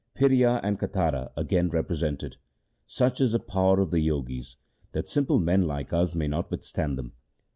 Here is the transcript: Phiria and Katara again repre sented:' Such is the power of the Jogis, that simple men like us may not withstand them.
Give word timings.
Phiria 0.15 0.59
and 0.63 0.79
Katara 0.79 1.29
again 1.37 1.69
repre 1.69 1.91
sented:' 1.95 2.37
Such 2.87 3.21
is 3.21 3.33
the 3.33 3.39
power 3.39 3.79
of 3.79 3.91
the 3.91 4.03
Jogis, 4.03 4.55
that 4.93 5.07
simple 5.07 5.37
men 5.37 5.67
like 5.67 5.93
us 5.93 6.15
may 6.15 6.27
not 6.27 6.49
withstand 6.49 6.97
them. 6.97 7.13